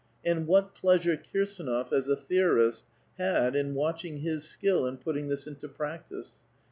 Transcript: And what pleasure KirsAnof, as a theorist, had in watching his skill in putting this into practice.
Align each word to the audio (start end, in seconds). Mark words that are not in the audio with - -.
And 0.25 0.47
what 0.47 0.73
pleasure 0.73 1.15
KirsAnof, 1.15 1.93
as 1.93 2.09
a 2.09 2.15
theorist, 2.15 2.85
had 3.19 3.55
in 3.55 3.75
watching 3.75 4.21
his 4.21 4.45
skill 4.49 4.87
in 4.87 4.97
putting 4.97 5.27
this 5.27 5.45
into 5.45 5.67
practice. 5.67 6.39